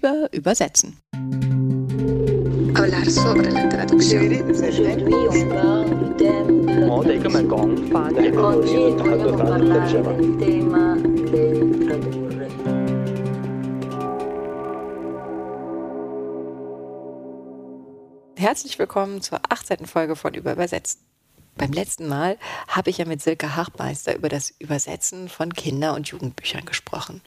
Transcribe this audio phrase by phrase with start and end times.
[0.00, 0.96] über Übersetzen.
[18.36, 19.84] Herzlich willkommen zur 18.
[19.84, 21.09] Folge von Über Übersetzen.
[21.60, 22.38] Beim letzten Mal
[22.68, 27.20] habe ich ja mit Silke Hachmeister über das Übersetzen von Kinder- und Jugendbüchern gesprochen.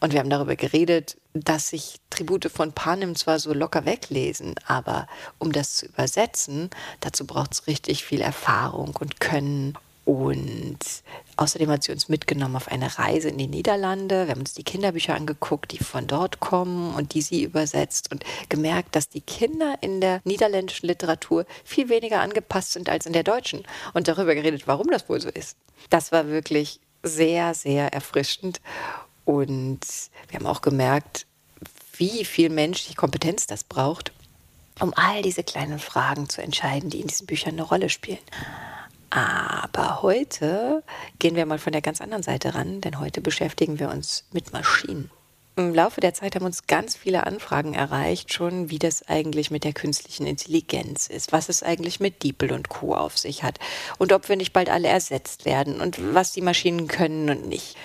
[0.00, 5.08] Und wir haben darüber geredet, dass sich Tribute von Panem zwar so locker weglesen, aber
[5.38, 6.68] um das zu übersetzen,
[7.00, 10.80] dazu braucht es richtig viel Erfahrung und Können und
[11.36, 14.26] außerdem hat sie uns mitgenommen auf eine Reise in die Niederlande.
[14.26, 18.24] Wir haben uns die Kinderbücher angeguckt, die von dort kommen und die sie übersetzt und
[18.48, 23.22] gemerkt, dass die Kinder in der niederländischen Literatur viel weniger angepasst sind als in der
[23.22, 23.64] deutschen.
[23.92, 25.56] Und darüber geredet, warum das wohl so ist.
[25.90, 28.60] Das war wirklich sehr, sehr erfrischend.
[29.24, 29.80] Und
[30.28, 31.26] wir haben auch gemerkt,
[31.96, 34.12] wie viel menschliche Kompetenz das braucht,
[34.80, 38.18] um all diese kleinen Fragen zu entscheiden, die in diesen Büchern eine Rolle spielen.
[39.14, 40.82] Aber heute
[41.20, 44.52] gehen wir mal von der ganz anderen Seite ran, denn heute beschäftigen wir uns mit
[44.52, 45.08] Maschinen.
[45.54, 49.62] Im Laufe der Zeit haben uns ganz viele Anfragen erreicht, schon wie das eigentlich mit
[49.62, 52.96] der künstlichen Intelligenz ist, was es eigentlich mit DeepL und Co.
[52.96, 53.60] auf sich hat
[53.98, 57.76] und ob wir nicht bald alle ersetzt werden und was die Maschinen können und nicht.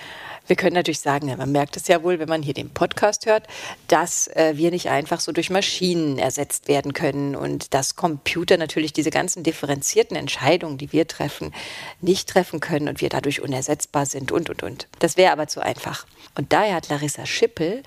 [0.50, 3.46] Wir können natürlich sagen, man merkt es ja wohl, wenn man hier den Podcast hört,
[3.88, 8.92] dass äh, wir nicht einfach so durch Maschinen ersetzt werden können und dass Computer natürlich
[8.92, 11.54] diese ganzen differenzierten Entscheidungen, die wir treffen,
[12.02, 14.88] nicht treffen können und wir dadurch unersetzbar sind und, und, und.
[14.98, 16.08] Das wäre aber zu einfach.
[16.34, 17.84] Und daher hat Larissa Schippel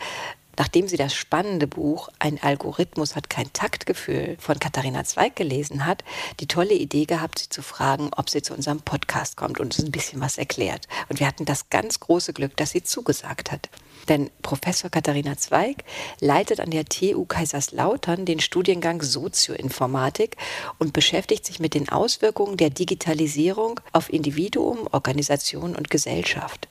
[0.58, 6.04] Nachdem sie das spannende Buch Ein Algorithmus hat kein Taktgefühl von Katharina Zweig gelesen hat,
[6.40, 9.84] die tolle Idee gehabt, sie zu fragen, ob sie zu unserem Podcast kommt und uns
[9.84, 10.88] ein bisschen was erklärt.
[11.08, 13.70] Und wir hatten das ganz große Glück, dass sie zugesagt hat.
[14.08, 15.84] Denn Professor Katharina Zweig
[16.20, 20.36] leitet an der TU Kaiserslautern den Studiengang Sozioinformatik
[20.78, 26.68] und beschäftigt sich mit den Auswirkungen der Digitalisierung auf Individuum, Organisation und Gesellschaft.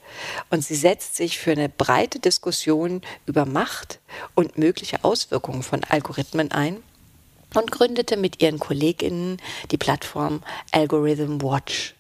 [0.50, 4.00] Und sie setzt sich für eine breite Diskussion über Macht
[4.36, 6.84] und mögliche Auswirkungen von Algorithmen ein
[7.56, 9.38] und gründete mit ihren Kolleginnen
[9.72, 10.42] die Plattform
[10.72, 11.96] Algorithm Watch.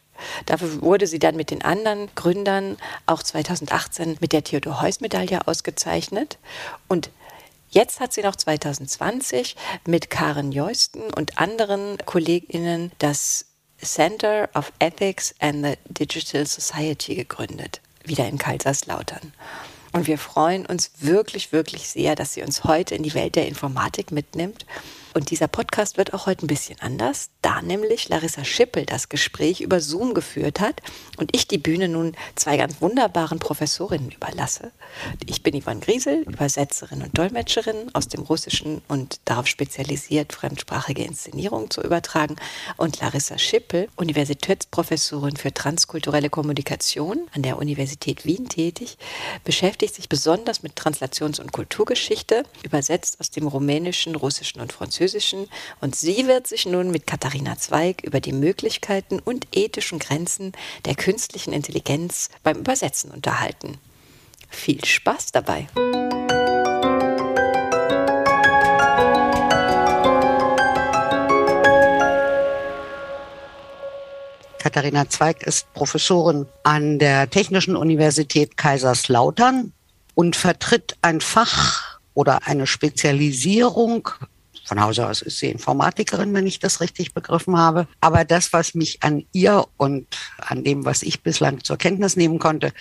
[0.45, 6.37] Dafür wurde sie dann mit den anderen Gründern auch 2018 mit der Theodor-Heuss-Medaille ausgezeichnet.
[6.87, 7.09] Und
[7.73, 9.55] Jetzt hat sie noch 2020
[9.85, 13.45] mit Karen Jeusten und anderen KollegInnen das
[13.81, 19.31] Center of Ethics and the Digital Society gegründet, wieder in Kaiserslautern.
[19.93, 23.47] Und wir freuen uns wirklich, wirklich sehr, dass sie uns heute in die Welt der
[23.47, 24.65] Informatik mitnimmt
[25.13, 29.59] und dieser Podcast wird auch heute ein bisschen anders, da nämlich Larissa Schippel das Gespräch
[29.59, 30.81] über Zoom geführt hat
[31.17, 34.71] und ich die Bühne nun zwei ganz wunderbaren Professorinnen überlasse.
[35.25, 41.69] Ich bin Yvonne Griesel, Übersetzerin und Dolmetscherin aus dem Russischen und darauf spezialisiert, fremdsprachige Inszenierungen
[41.69, 42.37] zu übertragen.
[42.77, 48.97] Und Larissa Schippel, Universitätsprofessorin für transkulturelle Kommunikation an der Universität Wien tätig,
[49.43, 55.47] beschäftigt sich besonders mit Translations- und Kulturgeschichte, übersetzt aus dem Rumänischen, Russischen und Französischen Französischen
[55.79, 60.51] und sie wird sich nun mit Katharina Zweig über die Möglichkeiten und ethischen Grenzen
[60.85, 63.79] der künstlichen Intelligenz beim Übersetzen unterhalten.
[64.51, 65.67] Viel Spaß dabei!
[74.59, 79.73] Katharina Zweig ist Professorin an der Technischen Universität Kaiserslautern
[80.13, 84.09] und vertritt ein Fach oder eine Spezialisierung
[84.71, 87.87] von Hause aus ist sie Informatikerin, wenn ich das richtig begriffen habe.
[87.99, 92.39] Aber das, was mich an ihr und an dem, was ich bislang zur Kenntnis nehmen
[92.39, 92.71] konnte,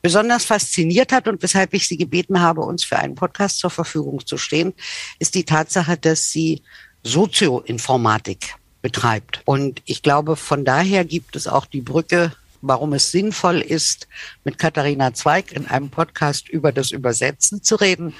[0.00, 4.24] besonders fasziniert hat und weshalb ich sie gebeten habe, uns für einen Podcast zur Verfügung
[4.24, 4.74] zu stehen,
[5.18, 6.62] ist die Tatsache, dass sie
[7.02, 9.42] Sozioinformatik betreibt.
[9.44, 12.30] Und ich glaube, von daher gibt es auch die Brücke
[12.62, 14.06] warum es sinnvoll ist,
[14.44, 18.12] mit Katharina Zweig in einem Podcast über das Übersetzen zu reden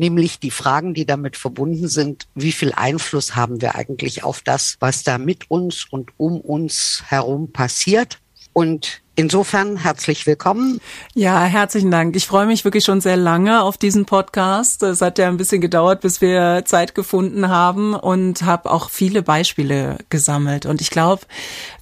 [0.00, 2.26] nämlich die Fragen, die damit verbunden sind.
[2.34, 7.04] Wie viel Einfluss haben wir eigentlich auf das, was da mit uns und um uns
[7.06, 8.18] herum passiert?
[8.52, 10.80] Und Insofern herzlich willkommen.
[11.12, 12.16] Ja, herzlichen Dank.
[12.16, 14.82] Ich freue mich wirklich schon sehr lange auf diesen Podcast.
[14.82, 19.22] Es hat ja ein bisschen gedauert, bis wir Zeit gefunden haben und habe auch viele
[19.22, 20.64] Beispiele gesammelt.
[20.64, 21.26] Und ich glaube,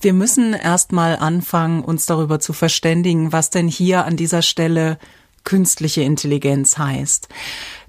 [0.01, 4.99] wir müssen erst mal anfangen, uns darüber zu verständigen, was denn hier an dieser Stelle
[5.45, 7.29] künstliche Intelligenz heißt.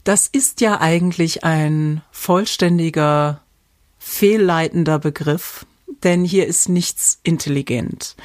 [0.09, 3.41] Das ist ja eigentlich ein vollständiger,
[3.99, 5.67] fehlleitender Begriff,
[6.03, 8.15] denn hier ist nichts intelligent.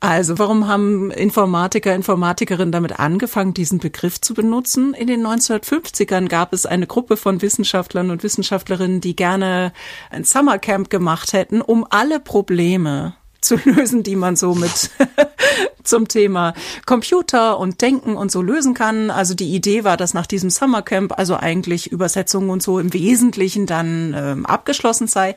[0.00, 4.94] Also, warum haben Informatiker, Informatikerinnen damit angefangen, diesen Begriff zu benutzen?
[4.94, 9.74] In den 1950ern gab es eine Gruppe von Wissenschaftlern und Wissenschaftlerinnen, die gerne
[10.08, 14.90] ein Summercamp gemacht hätten, um alle Probleme zu lösen, die man so mit
[15.88, 16.54] zum Thema
[16.86, 19.10] Computer und Denken und so lösen kann.
[19.10, 23.66] Also die Idee war, dass nach diesem Summercamp also eigentlich Übersetzungen und so im Wesentlichen
[23.66, 25.34] dann ähm, abgeschlossen sei.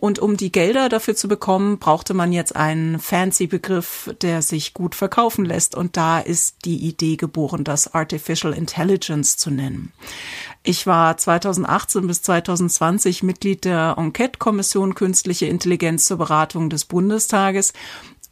[0.00, 4.74] Und um die Gelder dafür zu bekommen, brauchte man jetzt einen fancy Begriff, der sich
[4.74, 5.74] gut verkaufen lässt.
[5.74, 9.92] Und da ist die Idee geboren, das Artificial Intelligence zu nennen.
[10.66, 17.74] Ich war 2018 bis 2020 Mitglied der Enquete-Kommission Künstliche Intelligenz zur Beratung des Bundestages.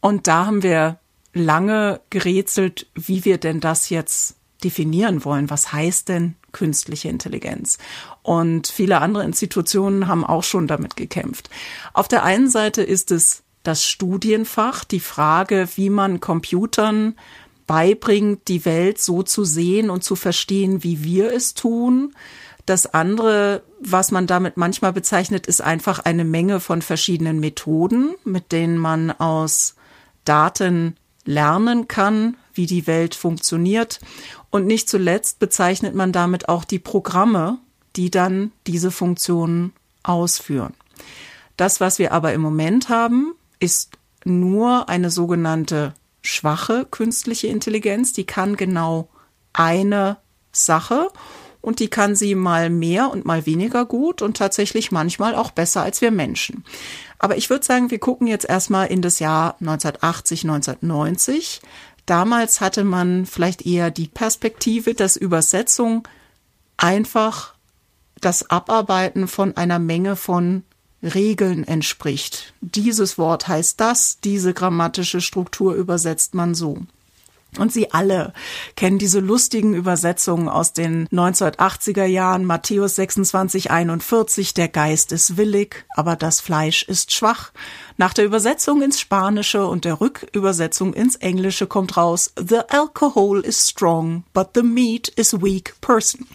[0.01, 0.99] Und da haben wir
[1.35, 5.51] lange gerätselt, wie wir denn das jetzt definieren wollen.
[5.51, 7.77] Was heißt denn künstliche Intelligenz?
[8.23, 11.51] Und viele andere Institutionen haben auch schon damit gekämpft.
[11.93, 17.15] Auf der einen Seite ist es das Studienfach, die Frage, wie man Computern
[17.67, 22.15] beibringt, die Welt so zu sehen und zu verstehen, wie wir es tun.
[22.67, 28.53] Das andere, was man damit manchmal bezeichnet, ist einfach eine Menge von verschiedenen Methoden, mit
[28.53, 29.75] denen man aus
[30.25, 34.01] Daten lernen kann, wie die Welt funktioniert.
[34.51, 37.59] Und nicht zuletzt bezeichnet man damit auch die Programme,
[37.97, 39.73] die dann diese Funktionen
[40.03, 40.75] ausführen.
[41.57, 43.93] Das, was wir aber im Moment haben, ist
[44.25, 49.09] nur eine sogenannte schwache künstliche Intelligenz, die kann genau
[49.53, 50.19] eine
[50.53, 51.09] Sache
[51.61, 55.83] und die kann sie mal mehr und mal weniger gut und tatsächlich manchmal auch besser
[55.83, 56.65] als wir Menschen.
[57.19, 61.61] Aber ich würde sagen, wir gucken jetzt erstmal in das Jahr 1980, 1990.
[62.05, 66.07] Damals hatte man vielleicht eher die Perspektive, dass Übersetzung
[66.77, 67.55] einfach
[68.21, 70.65] das Abarbeiten von einer Menge von
[71.03, 72.55] Regeln entspricht.
[72.61, 76.79] Dieses Wort heißt das, diese grammatische Struktur übersetzt man so.
[77.59, 78.33] Und Sie alle
[78.77, 82.47] kennen diese lustigen Übersetzungen aus den 1980er Jahren.
[82.47, 87.53] Matthäus 26, 41, der Geist ist willig, aber das Fleisch ist schwach.
[87.99, 93.69] Nach der Übersetzung ins Spanische und der Rückübersetzung ins Englische kommt raus, the alcohol is
[93.69, 96.27] strong, but the meat is weak person.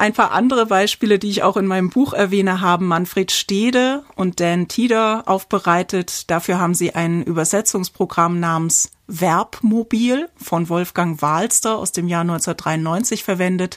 [0.00, 4.40] Ein paar andere Beispiele, die ich auch in meinem Buch erwähne, haben Manfred Stede und
[4.40, 6.30] Dan Tieder aufbereitet.
[6.30, 13.76] Dafür haben sie ein Übersetzungsprogramm namens Verbmobil von Wolfgang Wahlster aus dem Jahr 1993 verwendet.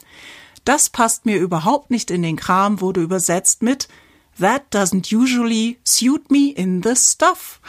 [0.64, 3.90] Das passt mir überhaupt nicht in den Kram, wurde übersetzt mit
[4.40, 7.60] That doesn't usually suit me in the stuff.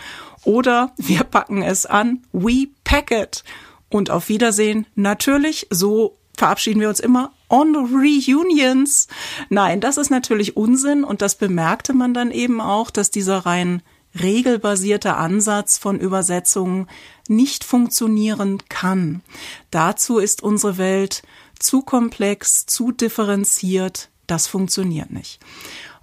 [0.45, 3.43] Oder wir packen es an, we pack it.
[3.89, 9.07] Und auf Wiedersehen, natürlich, so verabschieden wir uns immer on reunions.
[9.49, 13.81] Nein, das ist natürlich Unsinn und das bemerkte man dann eben auch, dass dieser rein
[14.21, 16.89] regelbasierte Ansatz von Übersetzungen
[17.29, 19.23] nicht funktionieren kann.
[19.71, 21.23] Dazu ist unsere Welt
[21.59, 24.11] zu komplex, zu differenziert.
[24.27, 25.41] Das funktioniert nicht.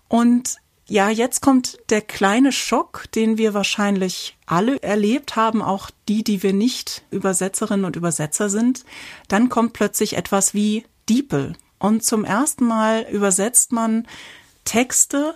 [0.07, 0.57] Und
[0.88, 6.44] ja, jetzt kommt der kleine Schock, den wir wahrscheinlich alle erlebt haben, auch die, die
[6.44, 8.83] wir nicht Übersetzerinnen und Übersetzer sind.
[9.30, 11.54] Dann kommt plötzlich etwas wie DeepL.
[11.78, 14.08] Und zum ersten Mal übersetzt man
[14.63, 15.36] Texte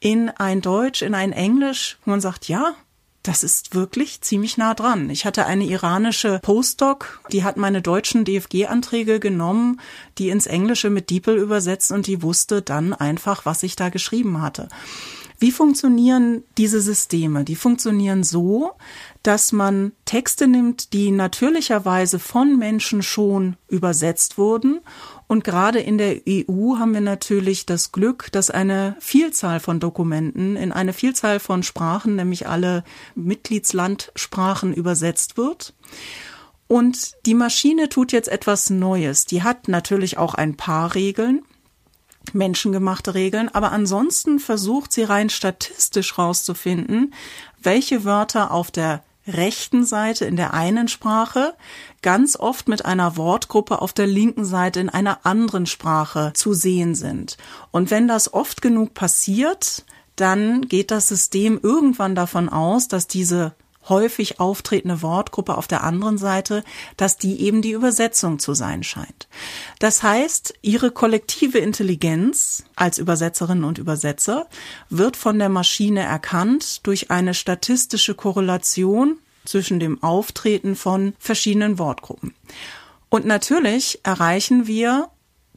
[0.00, 2.74] in ein Deutsch, in ein Englisch, wo man sagt, ja,
[3.22, 5.08] das ist wirklich ziemlich nah dran.
[5.08, 9.80] Ich hatte eine iranische Postdoc, die hat meine deutschen DFG-Anträge genommen,
[10.18, 14.42] die ins Englische mit DeepL übersetzt und die wusste dann einfach, was ich da geschrieben
[14.42, 14.68] hatte.
[15.38, 17.44] Wie funktionieren diese Systeme?
[17.44, 18.72] Die funktionieren so,
[19.22, 24.80] dass man Texte nimmt, die natürlicherweise von Menschen schon übersetzt wurden
[25.26, 30.56] und gerade in der EU haben wir natürlich das Glück, dass eine Vielzahl von Dokumenten
[30.56, 35.74] in eine Vielzahl von Sprachen, nämlich alle Mitgliedslandsprachen übersetzt wird.
[36.66, 39.24] Und die Maschine tut jetzt etwas Neues.
[39.24, 41.42] Die hat natürlich auch ein paar Regeln,
[42.32, 47.12] menschengemachte Regeln, aber ansonsten versucht sie rein statistisch rauszufinden,
[47.62, 51.54] welche Wörter auf der rechten Seite in der einen Sprache
[52.02, 56.94] ganz oft mit einer Wortgruppe auf der linken Seite in einer anderen Sprache zu sehen
[56.94, 57.38] sind.
[57.70, 59.84] Und wenn das oft genug passiert,
[60.16, 63.54] dann geht das System irgendwann davon aus, dass diese
[63.88, 66.64] häufig auftretende Wortgruppe auf der anderen Seite,
[66.96, 69.28] dass die eben die Übersetzung zu sein scheint.
[69.78, 74.46] Das heißt, ihre kollektive Intelligenz als Übersetzerinnen und Übersetzer
[74.90, 82.34] wird von der Maschine erkannt durch eine statistische Korrelation zwischen dem Auftreten von verschiedenen Wortgruppen.
[83.10, 85.08] Und natürlich erreichen wir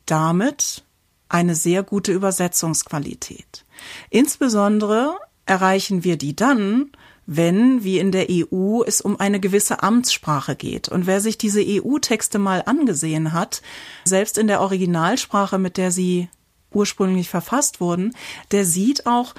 [0.05, 0.83] damit
[1.29, 3.65] eine sehr gute Übersetzungsqualität.
[4.09, 5.15] Insbesondere
[5.45, 6.91] erreichen wir die dann,
[7.27, 10.87] wenn, wie in der EU, es um eine gewisse Amtssprache geht.
[10.87, 13.61] Und wer sich diese EU-Texte mal angesehen hat,
[14.05, 16.29] selbst in der Originalsprache, mit der sie
[16.71, 18.15] ursprünglich verfasst wurden,
[18.51, 19.35] der sieht auch,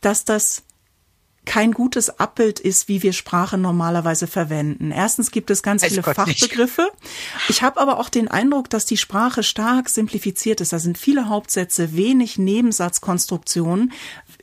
[0.00, 0.62] dass das
[1.44, 4.92] kein gutes Abbild ist, wie wir Sprache normalerweise verwenden.
[4.92, 6.82] Erstens gibt es ganz Weiß viele Gott Fachbegriffe.
[6.82, 7.50] Nicht.
[7.50, 10.72] Ich habe aber auch den Eindruck, dass die Sprache stark simplifiziert ist.
[10.72, 13.92] Da sind viele Hauptsätze, wenig Nebensatzkonstruktionen.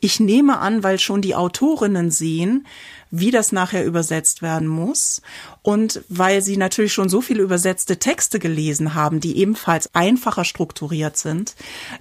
[0.02, 2.68] Ich nehme an, weil schon die Autorinnen sehen,
[3.12, 5.22] wie das nachher übersetzt werden muss.
[5.62, 11.18] Und weil sie natürlich schon so viele übersetzte Texte gelesen haben, die ebenfalls einfacher strukturiert
[11.18, 11.56] sind,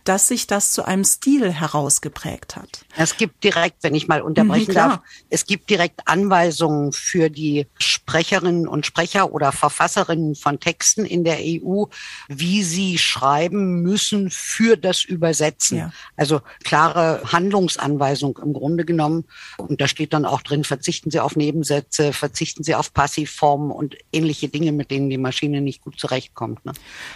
[0.04, 2.84] dass sich das zu einem Stil herausgeprägt hat.
[2.96, 7.66] Es gibt direkt, wenn ich mal unterbrechen mhm, darf, es gibt direkt Anweisungen für die
[7.78, 11.84] Sprecherinnen und Sprecher oder Verfasserinnen von Texten in der EU,
[12.28, 15.78] wie sie schreiben müssen für das Übersetzen.
[15.78, 15.92] Ja.
[16.16, 19.24] Also klare Handlungsanweisung im Grunde genommen.
[19.56, 23.71] Und da steht dann auch drin, verzichten Sie auf Nebensätze, verzichten Sie auf Passivform Formen
[23.71, 26.67] und ähnliche Dinge, mit denen die Maschine nicht gut zurechtkommt.
[26.67, 26.73] Ne?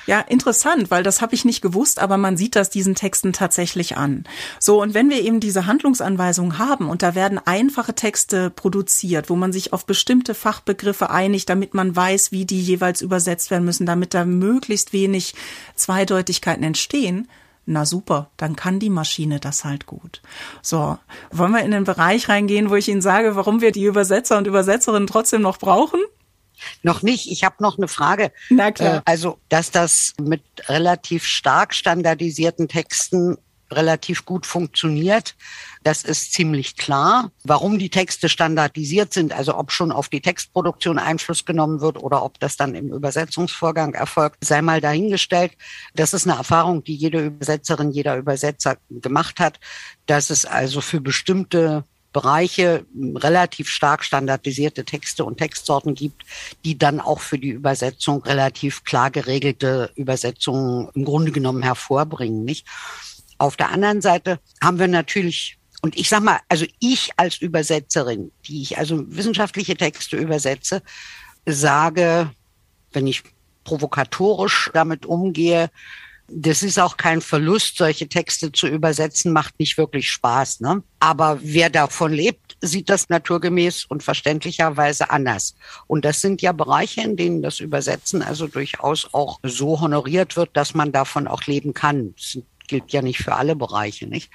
[0.07, 3.97] Ja, interessant, weil das habe ich nicht gewusst, aber man sieht das diesen Texten tatsächlich
[3.97, 4.25] an.
[4.59, 9.37] So, und wenn wir eben diese Handlungsanweisungen haben und da werden einfache Texte produziert, wo
[9.37, 13.85] man sich auf bestimmte Fachbegriffe einigt, damit man weiß, wie die jeweils übersetzt werden müssen,
[13.85, 15.35] damit da möglichst wenig
[15.75, 17.29] Zweideutigkeiten entstehen,
[17.65, 20.21] na super, dann kann die Maschine das halt gut.
[20.63, 20.99] So,
[21.31, 24.47] wollen wir in den Bereich reingehen, wo ich Ihnen sage, warum wir die Übersetzer und
[24.47, 26.01] Übersetzerinnen trotzdem noch brauchen?
[26.83, 27.31] Noch nicht.
[27.31, 28.33] Ich habe noch eine Frage.
[28.51, 28.99] Na klar.
[28.99, 33.37] Äh, also, dass das mit relativ stark standardisierten Texten
[33.73, 35.35] relativ gut funktioniert.
[35.83, 37.31] Das ist ziemlich klar.
[37.45, 42.23] Warum die Texte standardisiert sind, also ob schon auf die Textproduktion Einfluss genommen wird oder
[42.23, 45.53] ob das dann im Übersetzungsvorgang erfolgt, sei mal dahingestellt.
[45.95, 49.59] Das ist eine Erfahrung, die jede Übersetzerin, jeder Übersetzer gemacht hat,
[50.07, 56.25] dass es also für bestimmte Bereiche relativ stark standardisierte Texte und Textsorten gibt,
[56.65, 62.67] die dann auch für die Übersetzung relativ klar geregelte Übersetzungen im Grunde genommen hervorbringen, nicht?
[63.43, 68.31] Auf der anderen Seite haben wir natürlich und ich sag mal, also ich als Übersetzerin,
[68.47, 70.81] die ich also wissenschaftliche Texte übersetze,
[71.45, 72.31] sage,
[72.93, 73.25] wenn ich
[73.65, 75.71] provokatorisch damit umgehe,
[76.29, 80.61] das ist auch kein Verlust, solche Texte zu übersetzen, macht nicht wirklich Spaß.
[80.61, 80.85] Ne?
[81.01, 85.57] Aber wer davon lebt, sieht das naturgemäß und verständlicherweise anders.
[85.89, 90.57] Und das sind ja Bereiche, in denen das Übersetzen also durchaus auch so honoriert wird,
[90.57, 92.15] dass man davon auch leben kann.
[92.15, 94.31] Das sind gilt ja nicht für alle Bereiche, nicht?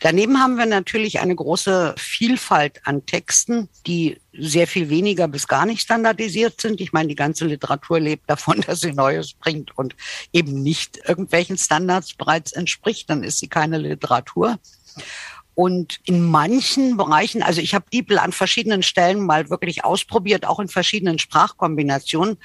[0.00, 5.64] Daneben haben wir natürlich eine große Vielfalt an Texten, die sehr viel weniger bis gar
[5.64, 6.80] nicht standardisiert sind.
[6.80, 9.94] Ich meine, die ganze Literatur lebt davon, dass sie Neues bringt und
[10.32, 13.08] eben nicht irgendwelchen Standards bereits entspricht.
[13.10, 14.58] Dann ist sie keine Literatur.
[15.54, 20.58] Und in manchen Bereichen, also ich habe DeepL an verschiedenen Stellen mal wirklich ausprobiert, auch
[20.58, 22.38] in verschiedenen Sprachkombinationen,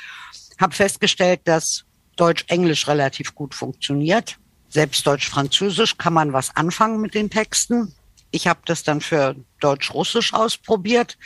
[0.59, 1.85] habe festgestellt, dass
[2.17, 4.37] Deutsch-Englisch relativ gut funktioniert.
[4.73, 7.93] Selbst Deutsch-Französisch kann man was anfangen mit den Texten.
[8.31, 11.19] Ich habe das dann für Deutsch-Russisch ausprobiert,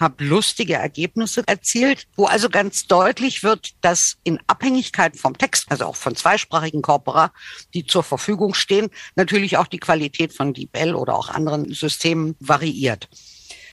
[0.00, 5.84] habe lustige Ergebnisse erzielt, wo also ganz deutlich wird, dass in Abhängigkeit vom Text, also
[5.84, 7.30] auch von zweisprachigen Corpora,
[7.74, 13.10] die zur Verfügung stehen, natürlich auch die Qualität von DeepL oder auch anderen Systemen variiert.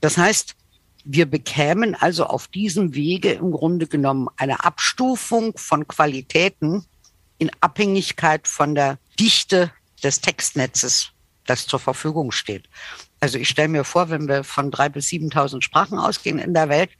[0.02, 0.56] Das heißt,
[1.04, 6.84] wir bekämen also auf diesem Wege im Grunde genommen eine Abstufung von Qualitäten
[7.42, 9.72] in Abhängigkeit von der Dichte
[10.04, 11.08] des Textnetzes,
[11.44, 12.68] das zur Verfügung steht.
[13.18, 16.68] Also ich stelle mir vor, wenn wir von drei bis 7.000 Sprachen ausgehen in der
[16.68, 16.90] Welt,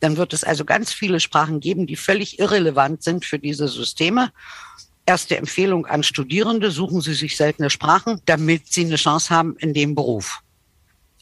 [0.00, 4.32] dann wird es also ganz viele Sprachen geben, die völlig irrelevant sind für diese Systeme.
[5.06, 9.74] Erste Empfehlung an Studierende, suchen Sie sich seltene Sprachen, damit Sie eine Chance haben in
[9.74, 10.40] dem Beruf.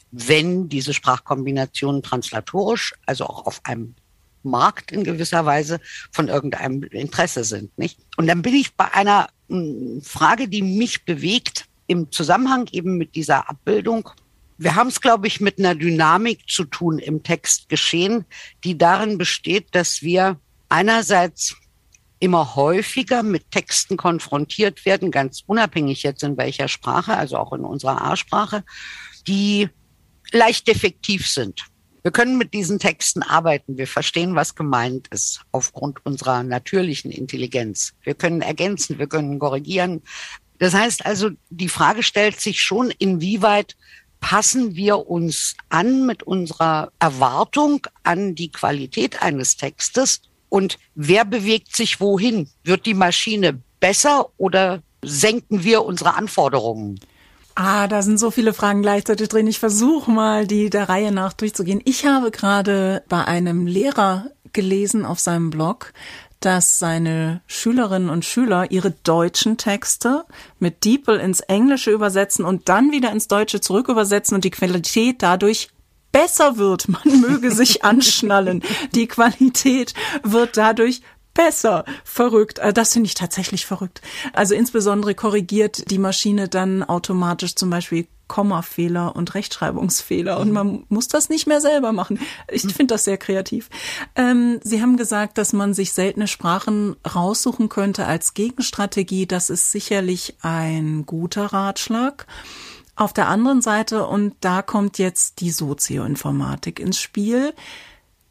[0.09, 3.93] Wenn diese Sprachkombinationen translatorisch, also auch auf einem
[4.43, 5.79] Markt in gewisser Weise
[6.11, 7.99] von irgendeinem Interesse sind, nicht?
[8.17, 13.15] Und dann bin ich bei einer hm, Frage, die mich bewegt im Zusammenhang eben mit
[13.15, 14.09] dieser Abbildung.
[14.57, 18.25] Wir haben es, glaube ich, mit einer Dynamik zu tun im Text geschehen,
[18.63, 21.55] die darin besteht, dass wir einerseits
[22.19, 27.65] immer häufiger mit Texten konfrontiert werden, ganz unabhängig jetzt in welcher Sprache, also auch in
[27.65, 28.63] unserer A-Sprache,
[29.27, 29.67] die
[30.31, 31.65] leicht defektiv sind.
[32.03, 33.77] Wir können mit diesen Texten arbeiten.
[33.77, 37.93] Wir verstehen, was gemeint ist, aufgrund unserer natürlichen Intelligenz.
[38.03, 40.01] Wir können ergänzen, wir können korrigieren.
[40.59, 43.77] Das heißt also, die Frage stellt sich schon, inwieweit
[44.19, 51.75] passen wir uns an mit unserer Erwartung an die Qualität eines Textes und wer bewegt
[51.75, 52.49] sich wohin?
[52.63, 56.99] Wird die Maschine besser oder senken wir unsere Anforderungen?
[57.55, 59.47] Ah, da sind so viele Fragen gleichzeitig drin.
[59.47, 61.81] Ich versuche mal, die der Reihe nach durchzugehen.
[61.85, 65.93] Ich habe gerade bei einem Lehrer gelesen auf seinem Blog,
[66.39, 70.25] dass seine Schülerinnen und Schüler ihre deutschen Texte
[70.59, 75.21] mit DeepL ins Englische übersetzen und dann wieder ins Deutsche zurück übersetzen und die Qualität
[75.21, 75.69] dadurch
[76.11, 76.87] besser wird.
[76.87, 78.63] Man möge sich anschnallen.
[78.93, 79.93] Die Qualität
[80.23, 81.01] wird dadurch
[81.33, 81.85] besser.
[82.03, 82.59] Verrückt.
[82.59, 84.01] Äh, das finde ich tatsächlich verrückt.
[84.33, 91.07] Also insbesondere korrigiert die Maschine dann automatisch zum Beispiel Kommafehler und Rechtschreibungsfehler und man muss
[91.07, 92.19] das nicht mehr selber machen.
[92.49, 93.69] Ich finde das sehr kreativ.
[94.15, 99.27] Ähm, Sie haben gesagt, dass man sich seltene Sprachen raussuchen könnte als Gegenstrategie.
[99.27, 102.25] Das ist sicherlich ein guter Ratschlag.
[102.95, 107.53] Auf der anderen Seite, und da kommt jetzt die Sozioinformatik ins Spiel,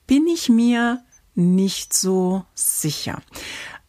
[0.06, 1.02] bin ich mir
[1.34, 3.22] nicht so sicher.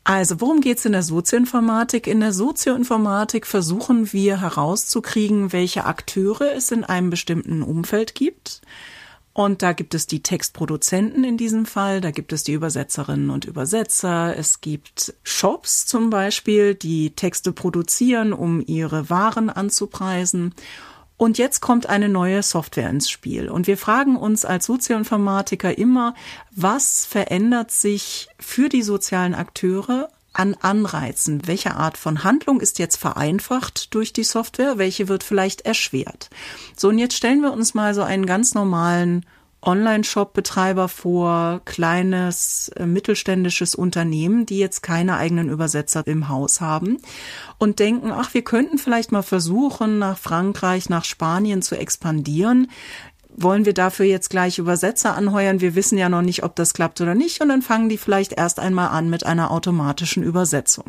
[0.06, 2.08] Also, worum geht's in der Sozioinformatik?
[2.08, 8.62] In der Sozioinformatik versuchen wir herauszukriegen, welche Akteure es in einem bestimmten Umfeld gibt.
[9.32, 13.46] Und da gibt es die Textproduzenten in diesem Fall, da gibt es die Übersetzerinnen und
[13.46, 20.54] Übersetzer, es gibt Shops zum Beispiel, die Texte produzieren, um ihre Waren anzupreisen.
[21.24, 23.48] Und jetzt kommt eine neue Software ins Spiel.
[23.48, 26.16] Und wir fragen uns als Sozioinformatiker immer,
[26.52, 31.48] was verändert sich für die sozialen Akteure an Anreizen?
[31.48, 34.78] Welche Art von Handlung ist jetzt vereinfacht durch die Software?
[34.78, 36.30] Welche wird vielleicht erschwert?
[36.76, 39.26] So, und jetzt stellen wir uns mal so einen ganz normalen
[39.66, 46.98] Online-Shop-Betreiber vor, kleines äh, mittelständisches Unternehmen, die jetzt keine eigenen Übersetzer im Haus haben
[47.58, 52.70] und denken, ach, wir könnten vielleicht mal versuchen, nach Frankreich, nach Spanien zu expandieren.
[53.36, 55.62] Wollen wir dafür jetzt gleich Übersetzer anheuern?
[55.62, 57.42] Wir wissen ja noch nicht, ob das klappt oder nicht.
[57.42, 60.86] Und dann fangen die vielleicht erst einmal an mit einer automatischen Übersetzung.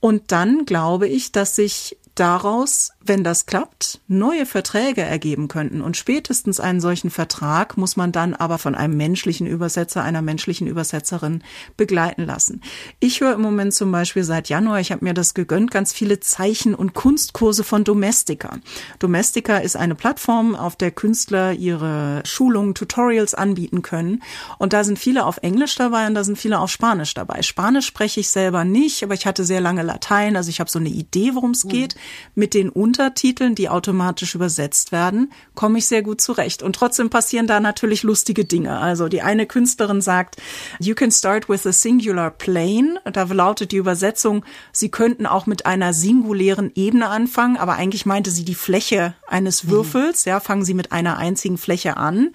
[0.00, 5.80] Und dann glaube ich, dass sich daraus, wenn das klappt, neue Verträge ergeben könnten.
[5.80, 10.66] Und spätestens einen solchen Vertrag muss man dann aber von einem menschlichen Übersetzer, einer menschlichen
[10.66, 11.42] Übersetzerin
[11.76, 12.62] begleiten lassen.
[13.00, 16.20] Ich höre im Moment zum Beispiel seit Januar, ich habe mir das gegönnt, ganz viele
[16.20, 18.58] Zeichen- und Kunstkurse von Domestika.
[18.98, 24.22] Domestika ist eine Plattform, auf der Künstler ihre Schulungen, Tutorials anbieten können.
[24.58, 27.42] Und da sind viele auf Englisch dabei und da sind viele auf Spanisch dabei.
[27.42, 30.78] Spanisch spreche ich selber nicht, aber ich hatte sehr lange Latein, also ich habe so
[30.78, 31.96] eine Idee, worum es geht.
[32.34, 36.62] Mit den Untertiteln, die automatisch übersetzt werden, komme ich sehr gut zurecht.
[36.62, 38.78] Und trotzdem passieren da natürlich lustige Dinge.
[38.78, 40.36] Also die eine Künstlerin sagt,
[40.78, 43.00] you can start with a singular plane.
[43.12, 48.30] Da lautet die Übersetzung, Sie könnten auch mit einer singulären Ebene anfangen, aber eigentlich meinte
[48.30, 49.70] sie die Fläche eines mhm.
[49.70, 50.24] Würfels.
[50.24, 52.30] Ja, fangen Sie mit einer einzigen Fläche an.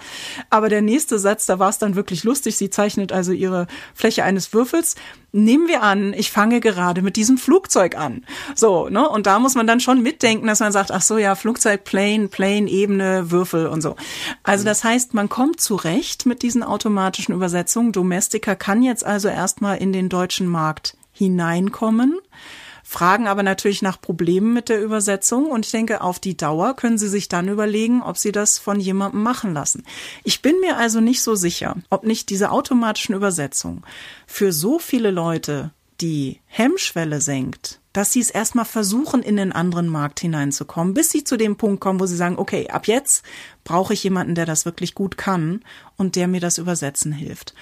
[0.50, 2.58] Aber der nächste Satz, da war es dann wirklich lustig.
[2.58, 4.96] Sie zeichnet also ihre Fläche eines Würfels.
[5.32, 8.26] Nehmen wir an, ich fange gerade mit diesem Flugzeug an.
[8.56, 9.08] So, ne?
[9.08, 12.30] Und da muss man dann schon mitdenken, dass man sagt, ach so, ja, Flugzeug, Plane,
[12.30, 13.96] Plane, Ebene, Würfel und so.
[14.44, 17.92] Also das heißt, man kommt zurecht mit diesen automatischen Übersetzungen.
[17.92, 22.20] Domestika kann jetzt also erstmal in den deutschen Markt hineinkommen
[22.90, 26.98] fragen aber natürlich nach Problemen mit der Übersetzung und ich denke, auf die Dauer können
[26.98, 29.84] Sie sich dann überlegen, ob Sie das von jemandem machen lassen.
[30.24, 33.84] Ich bin mir also nicht so sicher, ob nicht diese automatischen Übersetzungen
[34.26, 35.70] für so viele Leute
[36.02, 41.24] die Hemmschwelle senkt, dass sie es erstmal versuchen, in den anderen Markt hineinzukommen, bis sie
[41.24, 43.22] zu dem Punkt kommen, wo sie sagen, okay, ab jetzt
[43.66, 45.62] brauche ich jemanden, der das wirklich gut kann
[45.96, 47.54] und der mir das Übersetzen hilft.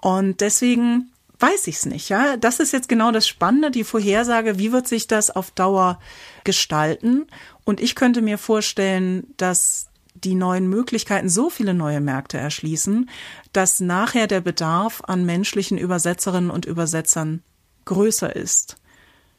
[0.00, 1.11] Und deswegen
[1.42, 2.08] weiß ich es nicht.
[2.08, 4.58] Ja, das ist jetzt genau das Spannende, die Vorhersage.
[4.58, 5.98] Wie wird sich das auf Dauer
[6.44, 7.26] gestalten?
[7.64, 13.10] Und ich könnte mir vorstellen, dass die neuen Möglichkeiten so viele neue Märkte erschließen,
[13.52, 17.42] dass nachher der Bedarf an menschlichen Übersetzerinnen und Übersetzern
[17.84, 18.76] größer ist.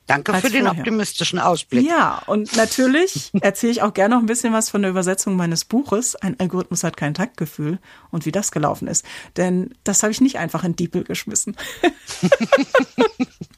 [0.07, 1.85] Danke für den optimistischen Ausblick.
[1.85, 5.63] Ja, und natürlich erzähle ich auch gerne noch ein bisschen was von der Übersetzung meines
[5.63, 6.15] Buches.
[6.15, 7.79] Ein Algorithmus hat kein Taktgefühl
[8.11, 9.05] und wie das gelaufen ist.
[9.37, 11.55] Denn das habe ich nicht einfach in Diepel geschmissen.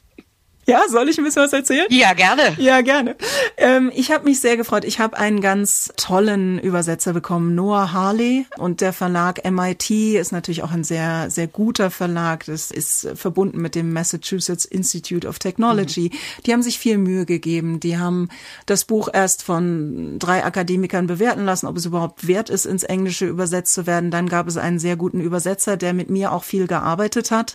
[0.66, 1.86] Ja, soll ich ein bisschen was erzählen?
[1.90, 2.56] Ja, gerne.
[2.58, 3.14] Ja, gerne.
[3.56, 4.84] Ähm, ich habe mich sehr gefreut.
[4.84, 8.46] Ich habe einen ganz tollen Übersetzer bekommen, Noah Harley.
[8.58, 12.46] Und der Verlag MIT ist natürlich auch ein sehr, sehr guter Verlag.
[12.46, 16.10] Das ist verbunden mit dem Massachusetts Institute of Technology.
[16.12, 16.42] Mhm.
[16.46, 17.78] Die haben sich viel Mühe gegeben.
[17.78, 18.28] Die haben
[18.66, 23.26] das Buch erst von drei Akademikern bewerten lassen, ob es überhaupt wert ist, ins Englische
[23.26, 24.10] übersetzt zu werden.
[24.10, 27.54] Dann gab es einen sehr guten Übersetzer, der mit mir auch viel gearbeitet hat.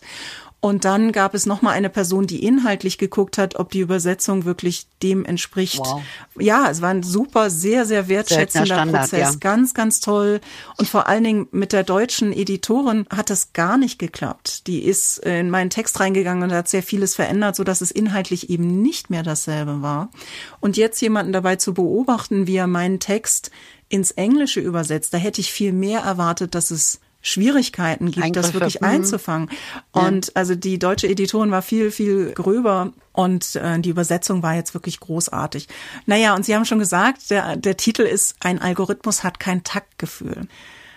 [0.64, 4.46] Und dann gab es noch mal eine Person, die inhaltlich geguckt hat, ob die Übersetzung
[4.46, 5.80] wirklich dem entspricht.
[5.80, 6.04] Wow.
[6.40, 9.34] Ja, es war ein super, sehr, sehr wertschätzender Standard, Prozess.
[9.34, 9.40] Ja.
[9.40, 10.40] Ganz, ganz toll.
[10.78, 14.68] Und vor allen Dingen mit der deutschen Editorin hat das gar nicht geklappt.
[14.68, 18.52] Die ist in meinen Text reingegangen und hat sehr vieles verändert, so dass es inhaltlich
[18.52, 20.12] eben nicht mehr dasselbe war.
[20.60, 23.50] Und jetzt jemanden dabei zu beobachten, wie er meinen Text
[23.90, 28.82] ins Englische übersetzt, da hätte ich viel mehr erwartet, dass es Schwierigkeiten gibt, das wirklich
[28.82, 28.88] mhm.
[28.88, 29.50] einzufangen.
[29.92, 30.32] Und ja.
[30.36, 35.00] also die deutsche Editorin war viel, viel gröber und äh, die Übersetzung war jetzt wirklich
[35.00, 35.68] großartig.
[36.06, 40.48] Naja, und Sie haben schon gesagt, der, der Titel ist Ein Algorithmus hat kein Taktgefühl.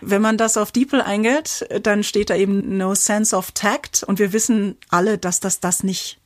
[0.00, 4.18] Wenn man das auf DeepL eingeht, dann steht da eben No Sense of Tact und
[4.18, 6.18] wir wissen alle, dass das das nicht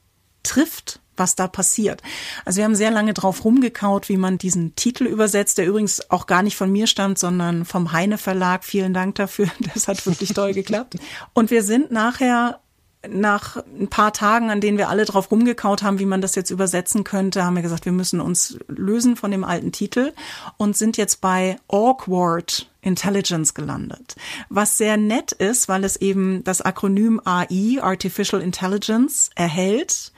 [0.43, 2.03] trifft was da passiert.
[2.45, 6.27] Also wir haben sehr lange drauf rumgekaut, wie man diesen Titel übersetzt, der übrigens auch
[6.27, 8.65] gar nicht von mir stammt, sondern vom Heine Verlag.
[8.65, 9.49] Vielen Dank dafür.
[9.75, 10.97] Das hat wirklich toll geklappt.
[11.35, 12.59] Und wir sind nachher
[13.07, 16.51] nach ein paar Tagen, an denen wir alle drauf rumgekaut haben, wie man das jetzt
[16.51, 20.13] übersetzen könnte, haben wir gesagt, wir müssen uns lösen von dem alten Titel
[20.57, 24.17] und sind jetzt bei Awkward Intelligence gelandet.
[24.49, 30.13] Was sehr nett ist, weil es eben das Akronym AI, Artificial Intelligence, erhält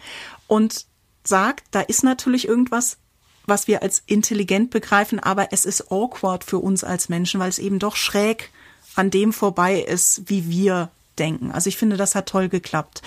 [0.47, 0.87] und
[1.31, 2.99] sagt, da ist natürlich irgendwas,
[3.47, 7.59] was wir als intelligent begreifen, aber es ist awkward für uns als Menschen, weil es
[7.59, 8.51] eben doch schräg
[8.95, 11.53] an dem vorbei ist, wie wir denken.
[11.53, 13.03] Also ich finde, das hat toll geklappt.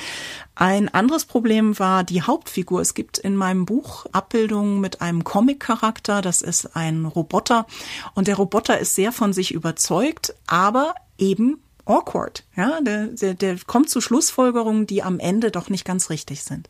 [0.56, 2.80] Ein anderes Problem war die Hauptfigur.
[2.82, 6.22] Es gibt in meinem Buch Abbildungen mit einem Comic-Charakter.
[6.22, 7.66] Das ist ein Roboter.
[8.14, 12.44] Und der Roboter ist sehr von sich überzeugt, aber eben awkward.
[12.56, 16.70] Ja, der, der, der kommt zu Schlussfolgerungen, die am Ende doch nicht ganz richtig sind.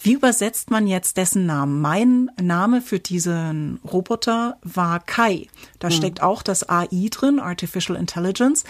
[0.00, 1.80] Wie übersetzt man jetzt dessen Namen?
[1.80, 5.48] Mein Name für diesen Roboter war Kai.
[5.80, 5.92] Da mhm.
[5.92, 8.64] steckt auch das AI drin, Artificial Intelligence.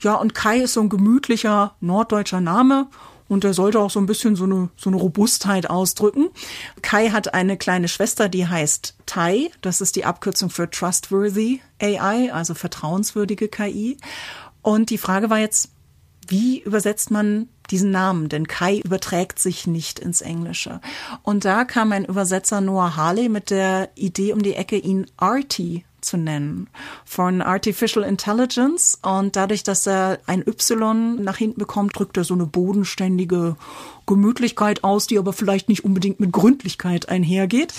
[0.00, 2.86] Ja, und Kai ist so ein gemütlicher norddeutscher Name
[3.28, 6.30] und der sollte auch so ein bisschen so eine, so eine Robustheit ausdrücken.
[6.82, 9.50] Kai hat eine kleine Schwester, die heißt Tai.
[9.60, 13.98] Das ist die Abkürzung für Trustworthy AI, also vertrauenswürdige KI.
[14.62, 15.70] Und die Frage war jetzt,
[16.30, 18.28] wie übersetzt man diesen Namen?
[18.28, 20.80] Denn Kai überträgt sich nicht ins Englische.
[21.22, 25.84] Und da kam ein Übersetzer Noah Harley mit der Idee um die Ecke, ihn Artie
[26.00, 26.68] zu nennen
[27.04, 32.34] von Artificial Intelligence und dadurch, dass er ein Y nach hinten bekommt, drückt er so
[32.34, 33.56] eine bodenständige
[34.06, 37.74] Gemütlichkeit aus, die aber vielleicht nicht unbedingt mit Gründlichkeit einhergeht.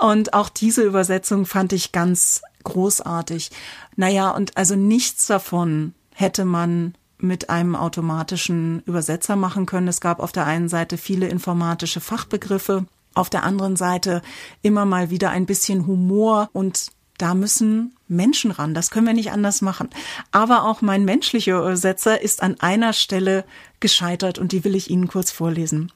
[0.00, 3.50] Und auch diese Übersetzung fand ich ganz großartig.
[3.94, 9.88] Naja, und also nichts davon hätte man mit einem automatischen Übersetzer machen können.
[9.88, 14.22] Es gab auf der einen Seite viele informatische Fachbegriffe, auf der anderen Seite
[14.62, 18.74] immer mal wieder ein bisschen Humor und da müssen Menschen ran.
[18.74, 19.88] Das können wir nicht anders machen.
[20.32, 23.44] Aber auch mein menschlicher Übersetzer ist an einer Stelle
[23.80, 25.92] gescheitert und die will ich Ihnen kurz vorlesen.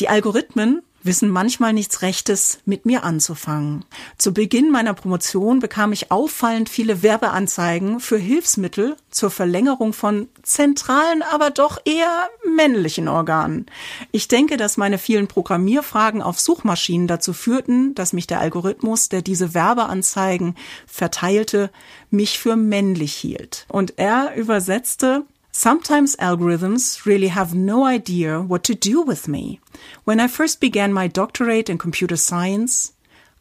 [0.00, 3.84] Die Algorithmen wissen manchmal nichts Rechtes mit mir anzufangen.
[4.18, 11.22] Zu Beginn meiner Promotion bekam ich auffallend viele Werbeanzeigen für Hilfsmittel zur Verlängerung von zentralen,
[11.22, 13.66] aber doch eher männlichen Organen.
[14.10, 19.22] Ich denke, dass meine vielen Programmierfragen auf Suchmaschinen dazu führten, dass mich der Algorithmus, der
[19.22, 21.70] diese Werbeanzeigen verteilte,
[22.10, 23.66] mich für männlich hielt.
[23.68, 29.60] Und er übersetzte Sometimes algorithms really have no idea what to do with me.
[30.04, 32.92] When I first began my doctorate in computer science,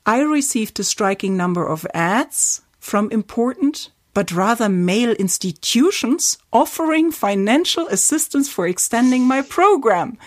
[0.05, 7.87] I received a striking number of ads from important but rather male institutions offering financial
[7.87, 10.17] assistance for extending my program.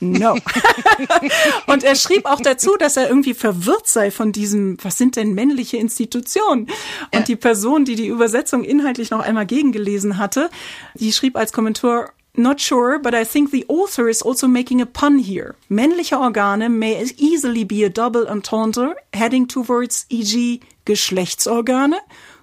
[0.00, 0.36] No.
[1.66, 5.34] und er schrieb auch dazu, dass er irgendwie verwirrt sei von diesem, was sind denn
[5.34, 6.62] männliche Institutionen?
[7.12, 7.20] Und ja.
[7.20, 10.50] die Person, die die Übersetzung inhaltlich noch einmal gegengelesen hatte,
[10.94, 14.86] die schrieb als Kommentar, Not sure, but I think the author is also making a
[14.86, 15.56] pun here.
[15.68, 20.60] Männliche Organe may easily be a double entendre heading towards e.g.
[20.84, 21.98] Geschlechtsorgane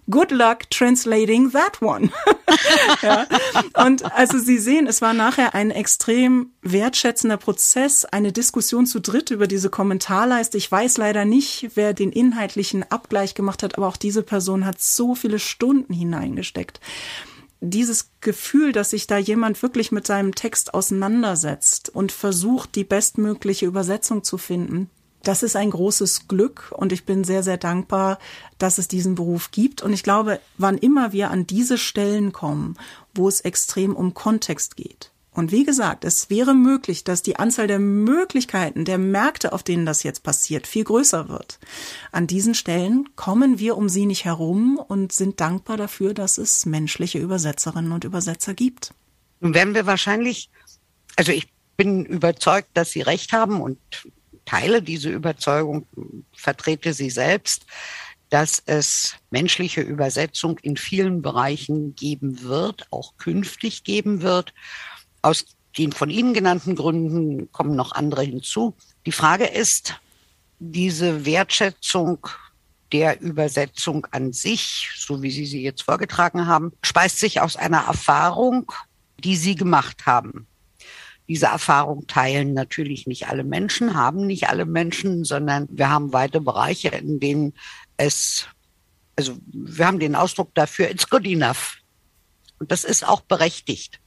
[0.09, 2.11] good luck translating that one.
[3.01, 3.27] ja.
[3.85, 9.31] Und also Sie sehen, es war nachher ein extrem wertschätzender Prozess, eine Diskussion zu dritt
[9.31, 10.57] über diese Kommentarleiste.
[10.57, 14.81] Ich weiß leider nicht, wer den inhaltlichen Abgleich gemacht hat, aber auch diese Person hat
[14.81, 16.79] so viele Stunden hineingesteckt
[17.61, 23.65] dieses Gefühl, dass sich da jemand wirklich mit seinem Text auseinandersetzt und versucht, die bestmögliche
[23.65, 24.89] Übersetzung zu finden,
[25.27, 28.19] das ist ein großes Glück und ich bin sehr, sehr dankbar,
[28.57, 29.81] dass es diesen Beruf gibt.
[29.81, 32.77] Und ich glaube, wann immer wir an diese Stellen kommen,
[33.13, 35.11] wo es extrem um Kontext geht.
[35.31, 39.85] Und wie gesagt, es wäre möglich, dass die Anzahl der Möglichkeiten, der Märkte, auf denen
[39.85, 41.59] das jetzt passiert, viel größer wird.
[42.13, 46.65] An diesen Stellen kommen wir um sie nicht herum und sind dankbar dafür, dass es
[46.65, 48.93] menschliche Übersetzerinnen und Übersetzer gibt.
[49.41, 50.49] Nun werden wir wahrscheinlich
[51.17, 53.77] Also ich bin überzeugt, dass Sie recht haben und
[54.45, 55.87] teile diese Überzeugung,
[56.33, 57.65] vertrete sie selbst,
[58.29, 64.53] dass es menschliche Übersetzung in vielen Bereichen geben wird, auch künftig geben wird.
[65.21, 65.45] Aus
[65.77, 68.75] den von Ihnen genannten Gründen kommen noch andere hinzu.
[69.05, 69.95] Die Frage ist,
[70.59, 72.27] diese Wertschätzung
[72.91, 77.85] der Übersetzung an sich, so wie Sie sie jetzt vorgetragen haben, speist sich aus einer
[77.85, 78.71] Erfahrung,
[79.23, 80.47] die Sie gemacht haben.
[81.27, 86.39] Diese Erfahrung teilen natürlich nicht alle Menschen, haben nicht alle Menschen, sondern wir haben weite
[86.39, 87.53] Bereiche, in denen
[87.97, 88.47] es,
[89.15, 91.77] also wir haben den Ausdruck dafür, it's good enough.
[92.59, 93.99] Und das ist auch berechtigt.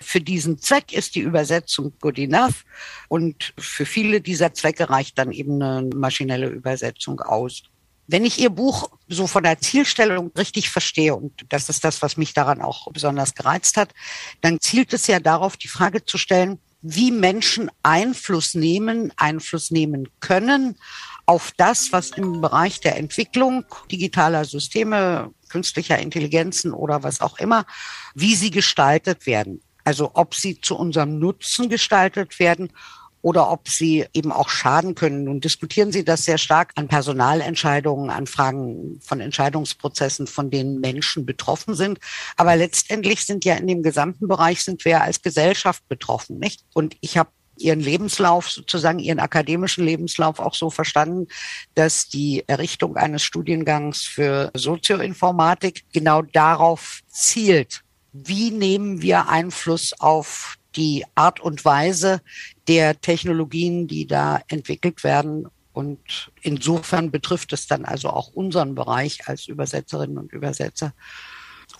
[0.00, 2.64] Für diesen Zweck ist die Übersetzung good enough.
[3.08, 7.64] Und für viele dieser Zwecke reicht dann eben eine maschinelle Übersetzung aus.
[8.08, 12.16] Wenn ich Ihr Buch so von der Zielstellung richtig verstehe, und das ist das, was
[12.16, 13.92] mich daran auch besonders gereizt hat,
[14.40, 20.08] dann zielt es ja darauf, die Frage zu stellen, wie Menschen Einfluss nehmen, Einfluss nehmen
[20.20, 20.76] können
[21.26, 27.66] auf das, was im Bereich der Entwicklung digitaler Systeme, künstlicher Intelligenzen oder was auch immer,
[28.14, 29.60] wie sie gestaltet werden.
[29.84, 32.72] Also ob sie zu unserem Nutzen gestaltet werden
[33.26, 35.24] oder ob sie eben auch schaden können.
[35.24, 41.26] Nun diskutieren Sie das sehr stark an Personalentscheidungen, an Fragen von Entscheidungsprozessen, von denen Menschen
[41.26, 41.98] betroffen sind.
[42.36, 46.62] Aber letztendlich sind ja in dem gesamten Bereich sind wir als Gesellschaft betroffen, nicht?
[46.72, 51.26] Und ich habe ihren Lebenslauf, sozusagen ihren akademischen Lebenslauf auch so verstanden,
[51.74, 57.82] dass die Errichtung eines Studiengangs für Sozioinformatik genau darauf zielt.
[58.12, 62.20] Wie nehmen wir Einfluss auf die Art und Weise
[62.68, 65.46] der Technologien, die da entwickelt werden.
[65.72, 70.94] Und insofern betrifft es dann also auch unseren Bereich als Übersetzerinnen und Übersetzer.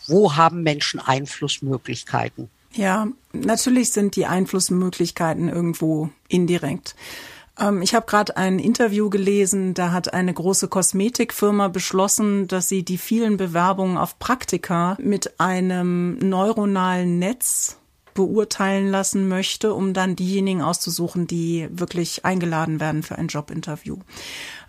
[0.06, 2.50] Wo haben Menschen Einflussmöglichkeiten?
[2.74, 6.94] Ja, natürlich sind die Einflussmöglichkeiten irgendwo indirekt.
[7.58, 12.84] Ähm, ich habe gerade ein Interview gelesen, da hat eine große Kosmetikfirma beschlossen, dass sie
[12.84, 17.78] die vielen Bewerbungen auf Praktika mit einem neuronalen Netz
[18.16, 23.98] beurteilen lassen möchte, um dann diejenigen auszusuchen, die wirklich eingeladen werden für ein Jobinterview.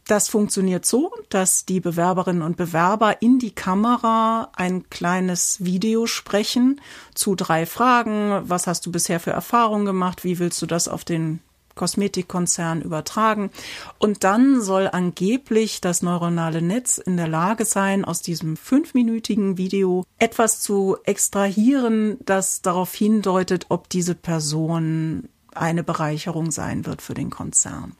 [0.06, 6.80] Das funktioniert so, dass die Bewerberinnen und Bewerber in die Kamera ein kleines Video sprechen
[7.14, 8.42] zu drei Fragen.
[8.44, 10.24] Was hast du bisher für Erfahrungen gemacht?
[10.24, 11.40] Wie willst du das auf den
[11.78, 13.50] Kosmetikkonzern übertragen.
[13.98, 20.04] Und dann soll angeblich das neuronale Netz in der Lage sein, aus diesem fünfminütigen Video
[20.20, 27.30] etwas zu extrahieren, das darauf hindeutet, ob diese Person eine Bereicherung sein wird für den
[27.30, 27.94] Konzern.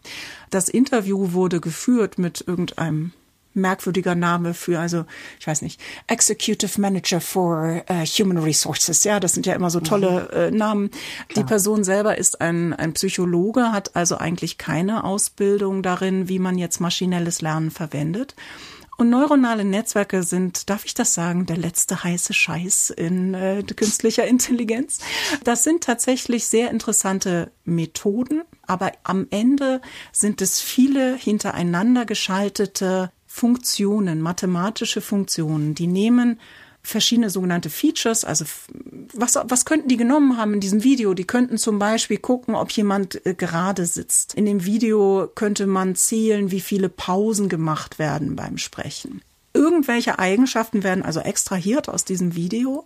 [0.50, 3.14] Das Interview wurde geführt mit irgendeinem
[3.58, 5.06] merkwürdiger Name für, also
[5.40, 9.04] ich weiß nicht, Executive Manager for uh, Human Resources.
[9.04, 10.38] Ja, das sind ja immer so tolle mhm.
[10.38, 10.90] äh, Namen.
[10.90, 11.44] Klar.
[11.44, 16.58] Die Person selber ist ein, ein Psychologe, hat also eigentlich keine Ausbildung darin, wie man
[16.58, 18.36] jetzt maschinelles Lernen verwendet.
[18.98, 24.26] Und neuronale Netzwerke sind, darf ich das sagen, der letzte heiße Scheiß in äh, künstlicher
[24.26, 24.98] Intelligenz.
[25.44, 34.20] Das sind tatsächlich sehr interessante Methoden, aber am Ende sind es viele hintereinander geschaltete Funktionen,
[34.20, 36.40] mathematische Funktionen, die nehmen
[36.82, 38.46] verschiedene sogenannte Features, also
[39.14, 41.14] was, was könnten die genommen haben in diesem Video?
[41.14, 44.34] Die könnten zum Beispiel gucken, ob jemand äh, gerade sitzt.
[44.34, 49.22] In dem Video könnte man zählen, wie viele Pausen gemacht werden beim Sprechen.
[49.58, 52.86] Irgendwelche Eigenschaften werden also extrahiert aus diesem Video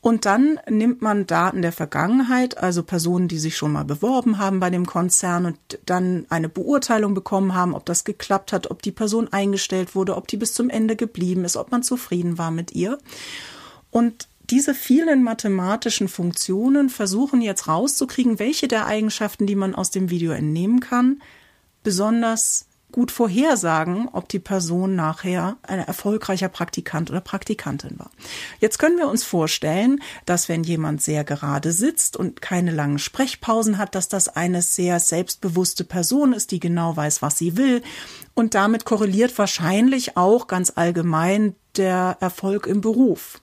[0.00, 4.58] und dann nimmt man Daten der Vergangenheit, also Personen, die sich schon mal beworben haben
[4.58, 8.90] bei dem Konzern und dann eine Beurteilung bekommen haben, ob das geklappt hat, ob die
[8.90, 12.72] Person eingestellt wurde, ob die bis zum Ende geblieben ist, ob man zufrieden war mit
[12.72, 12.96] ihr.
[13.90, 20.08] Und diese vielen mathematischen Funktionen versuchen jetzt rauszukriegen, welche der Eigenschaften, die man aus dem
[20.08, 21.20] Video entnehmen kann,
[21.82, 28.10] besonders gut vorhersagen, ob die Person nachher ein erfolgreicher Praktikant oder Praktikantin war.
[28.60, 33.78] Jetzt können wir uns vorstellen, dass wenn jemand sehr gerade sitzt und keine langen Sprechpausen
[33.78, 37.82] hat, dass das eine sehr selbstbewusste Person ist, die genau weiß, was sie will.
[38.34, 43.40] Und damit korreliert wahrscheinlich auch ganz allgemein der Erfolg im Beruf.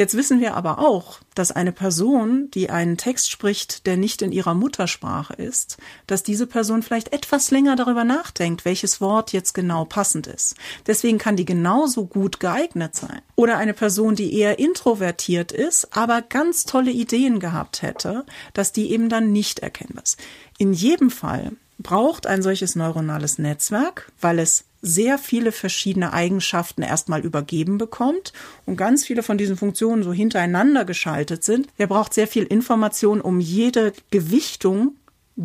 [0.00, 4.32] Jetzt wissen wir aber auch, dass eine Person, die einen Text spricht, der nicht in
[4.32, 9.84] ihrer Muttersprache ist, dass diese Person vielleicht etwas länger darüber nachdenkt, welches Wort jetzt genau
[9.84, 10.54] passend ist.
[10.86, 13.20] Deswegen kann die genauso gut geeignet sein.
[13.36, 18.92] Oder eine Person, die eher introvertiert ist, aber ganz tolle Ideen gehabt hätte, dass die
[18.92, 20.16] eben dann nicht erkennbar ist.
[20.56, 27.20] In jedem Fall braucht ein solches neuronales Netzwerk, weil es sehr viele verschiedene Eigenschaften erstmal
[27.20, 28.32] übergeben bekommt
[28.66, 31.68] und ganz viele von diesen Funktionen so hintereinander geschaltet sind.
[31.78, 34.96] Der braucht sehr viel Information, um jede Gewichtung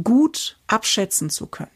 [0.04, 1.72] gut abschätzen zu können.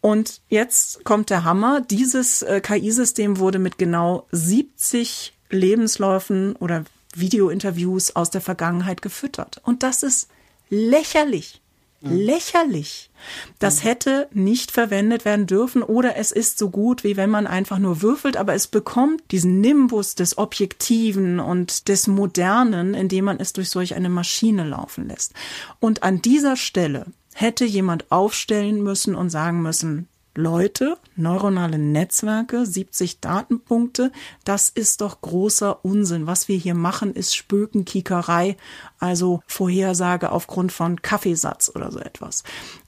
[0.00, 1.80] Und jetzt kommt der Hammer.
[1.80, 9.60] Dieses äh, KI-System wurde mit genau 70 Lebensläufen oder Videointerviews aus der Vergangenheit gefüttert.
[9.64, 10.28] Und das ist
[10.68, 11.62] lächerlich.
[12.10, 13.10] Lächerlich.
[13.58, 17.78] Das hätte nicht verwendet werden dürfen oder es ist so gut, wie wenn man einfach
[17.78, 23.54] nur würfelt, aber es bekommt diesen Nimbus des Objektiven und des Modernen, indem man es
[23.54, 25.32] durch solch eine Maschine laufen lässt.
[25.80, 33.20] Und an dieser Stelle hätte jemand aufstellen müssen und sagen müssen, Leute, neuronale Netzwerke, 70
[33.20, 34.10] Datenpunkte,
[34.44, 36.26] das ist doch großer Unsinn.
[36.26, 38.56] Was wir hier machen, ist Spökenkiekerei,
[38.98, 42.42] also Vorhersage aufgrund von Kaffeesatz oder so etwas.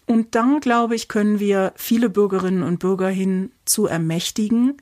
[0.06, 4.76] Und da, glaube ich, können wir viele Bürgerinnen und Bürger hin zu ermächtigen,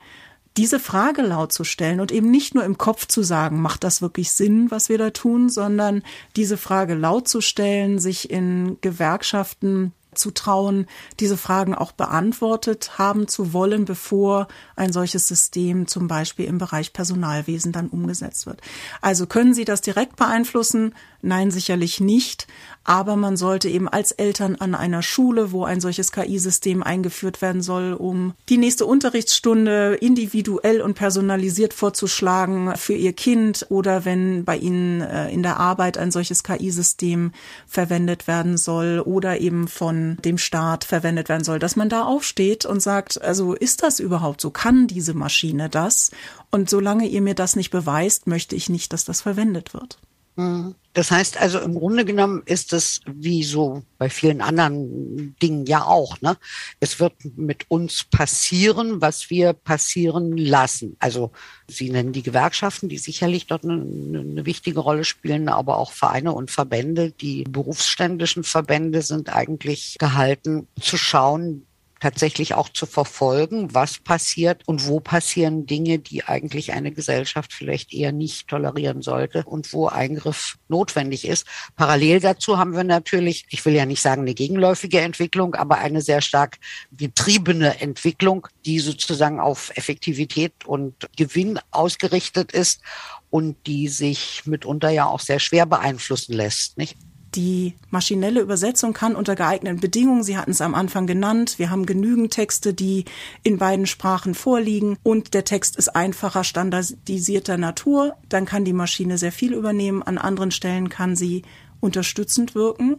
[0.57, 4.01] diese Frage laut zu stellen und eben nicht nur im Kopf zu sagen, macht das
[4.01, 6.01] wirklich Sinn, was wir da tun, sondern
[6.37, 10.87] diese Frage laut zu stellen, sich in Gewerkschaften zu trauen,
[11.19, 16.93] diese Fragen auch beantwortet haben zu wollen, bevor ein solches System zum Beispiel im Bereich
[16.93, 18.61] Personalwesen dann umgesetzt wird.
[19.01, 20.93] Also können Sie das direkt beeinflussen?
[21.25, 22.45] Nein, sicherlich nicht.
[22.83, 27.63] Aber man sollte eben als Eltern an einer Schule, wo ein solches KI-System eingeführt werden
[27.63, 34.55] soll, um die nächste Unterrichtsstunde individuell und personalisiert vorzuschlagen für ihr Kind oder wenn bei
[34.55, 37.31] Ihnen äh, in der Arbeit ein solches KI-System
[37.65, 42.67] verwendet werden soll oder eben von dem Staat verwendet werden soll, dass man da aufsteht
[42.67, 44.51] und sagt, also ist das überhaupt so?
[44.51, 46.11] Kann diese Maschine das?
[46.51, 49.97] Und solange ihr mir das nicht beweist, möchte ich nicht, dass das verwendet wird.
[50.35, 50.75] Mhm.
[50.95, 55.83] Das heißt also, im Grunde genommen ist es wie so bei vielen anderen Dingen ja
[55.83, 56.21] auch.
[56.21, 56.37] Ne?
[56.79, 60.95] Es wird mit uns passieren, was wir passieren lassen.
[60.99, 61.33] Also
[61.67, 66.31] Sie nennen die Gewerkschaften, die sicherlich dort eine, eine wichtige Rolle spielen, aber auch Vereine
[66.31, 67.11] und Verbände.
[67.11, 71.65] Die berufsständischen Verbände sind eigentlich gehalten zu schauen,
[71.99, 77.93] tatsächlich auch zu verfolgen, was passiert und wo passieren Dinge, die eigentlich eine Gesellschaft vielleicht
[77.93, 81.45] eher nicht tolerieren sollte und wo Eingriff notwendig ist.
[81.75, 86.01] Parallel dazu haben wir natürlich, ich will ja nicht sagen eine gegenläufige Entwicklung, aber eine
[86.01, 86.57] sehr stark
[86.91, 92.81] getriebene Entwicklung, die sozusagen auf Effektivität und Gewinn ausgerichtet ist
[93.29, 96.97] und die sich mitunter ja auch sehr schwer beeinflussen lässt, nicht?
[97.35, 101.85] Die maschinelle Übersetzung kann unter geeigneten Bedingungen, Sie hatten es am Anfang genannt, wir haben
[101.85, 103.03] genügend Texte, die
[103.43, 104.97] in beiden Sprachen vorliegen.
[105.03, 110.17] Und der Text ist einfacher, standardisierter Natur, dann kann die Maschine sehr viel übernehmen, an
[110.17, 111.43] anderen Stellen kann sie
[111.81, 112.97] unterstützend wirken.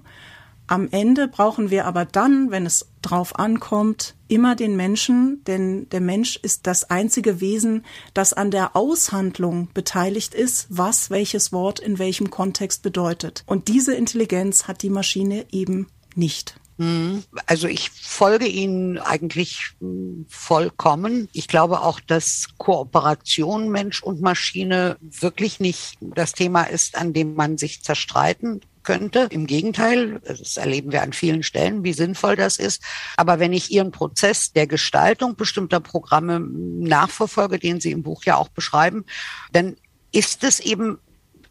[0.69, 6.01] Am Ende brauchen wir aber dann, wenn es drauf ankommt, immer den Menschen, denn der
[6.01, 12.01] Mensch ist das einzige Wesen, das an der Aushandlung beteiligt ist, was welches Wort in
[12.01, 13.45] welchem Kontext bedeutet.
[13.47, 16.59] Und diese Intelligenz hat die Maschine eben nicht.
[16.79, 17.23] Mhm.
[17.47, 21.29] Also ich folge Ihnen eigentlich hm, vollkommen.
[21.33, 27.35] Ich glaube auch, dass Kooperation Mensch und Maschine wirklich nicht das Thema ist, an dem
[27.35, 29.27] man sich zerstreiten könnte.
[29.31, 32.83] Im Gegenteil, das erleben wir an vielen Stellen, wie sinnvoll das ist.
[33.19, 38.37] Aber wenn ich Ihren Prozess der Gestaltung bestimmter Programme nachverfolge, den Sie im Buch ja
[38.37, 39.05] auch beschreiben,
[39.53, 39.77] dann
[40.13, 40.99] ist es eben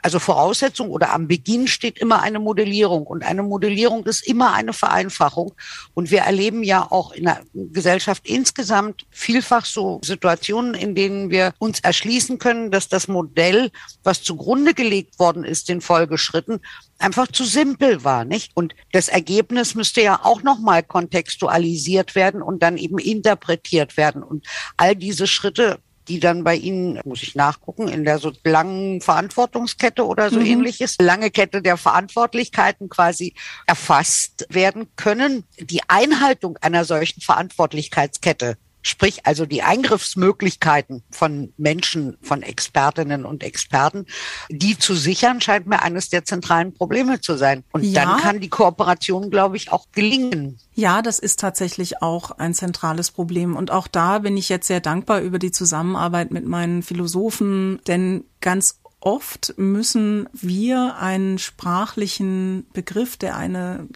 [0.06, 4.72] also Voraussetzung oder am Beginn steht immer eine Modellierung und eine Modellierung ist immer eine
[4.72, 5.56] Vereinfachung.
[5.96, 11.56] Und wir erleben ja auch in der Gesellschaft insgesamt vielfach so Situationen, in denen wir
[11.58, 13.72] uns erschließen können, dass das Modell,
[14.04, 16.60] was zugrunde gelegt worden ist, den Folgeschritten,
[17.00, 18.52] einfach zu simpel war, nicht?
[18.54, 24.22] Und das Ergebnis müsste ja auch nochmal kontextualisiert werden und dann eben interpretiert werden.
[24.22, 24.46] Und
[24.78, 30.06] all diese Schritte die dann bei Ihnen, muss ich nachgucken, in der so langen Verantwortungskette
[30.06, 30.46] oder so mhm.
[30.46, 33.34] ähnliches, lange Kette der Verantwortlichkeiten quasi
[33.66, 35.44] erfasst werden können.
[35.60, 44.06] Die Einhaltung einer solchen Verantwortlichkeitskette Sprich also die Eingriffsmöglichkeiten von Menschen, von Expertinnen und Experten,
[44.50, 47.64] die zu sichern, scheint mir eines der zentralen Probleme zu sein.
[47.72, 48.06] Und ja.
[48.06, 50.60] dann kann die Kooperation, glaube ich, auch gelingen.
[50.76, 53.56] Ja, das ist tatsächlich auch ein zentrales Problem.
[53.56, 58.26] Und auch da bin ich jetzt sehr dankbar über die Zusammenarbeit mit meinen Philosophen, denn
[58.40, 63.88] ganz oft müssen wir einen sprachlichen Begriff, der eine